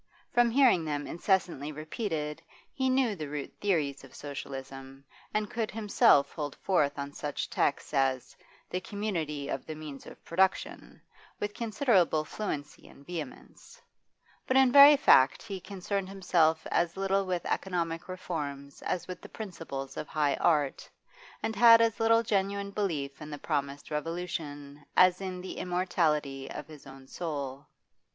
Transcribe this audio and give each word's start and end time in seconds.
From 0.33 0.49
hearing 0.49 0.83
them 0.83 1.05
incessantly 1.05 1.71
repeated 1.71 2.41
he 2.73 2.89
knew 2.89 3.15
the 3.15 3.29
root 3.29 3.53
theories 3.61 4.03
of 4.03 4.15
Socialism, 4.15 5.05
and 5.31 5.47
could 5.47 5.69
himself 5.69 6.31
hold 6.31 6.55
forth 6.55 6.97
on 6.97 7.13
such 7.13 7.51
texts 7.51 7.93
as 7.93 8.35
'the 8.67 8.81
community 8.81 9.47
of 9.47 9.63
the 9.67 9.75
means 9.75 10.07
of 10.07 10.25
production' 10.25 10.99
with 11.39 11.53
considerable 11.53 12.25
fluency 12.25 12.87
and 12.87 13.05
vehemence; 13.05 13.79
but 14.47 14.57
in 14.57 14.71
very 14.71 14.97
fact 14.97 15.43
he 15.43 15.59
concerned 15.59 16.09
himself 16.09 16.65
as 16.71 16.97
little 16.97 17.27
with 17.27 17.45
economic 17.45 18.07
reforms 18.09 18.81
as 18.81 19.07
with 19.07 19.21
the 19.21 19.29
principles 19.29 19.97
of 19.97 20.07
high 20.07 20.33
art, 20.37 20.89
and 21.43 21.55
had 21.55 21.79
as 21.79 21.99
little 21.99 22.23
genuine 22.23 22.71
belief 22.71 23.21
in 23.21 23.29
the 23.29 23.37
promised 23.37 23.91
revolution 23.91 24.83
as 24.97 25.21
in 25.21 25.41
the 25.41 25.57
immortality 25.59 26.49
of 26.49 26.65
his 26.65 26.87
own 26.87 27.05
soul. 27.05 27.67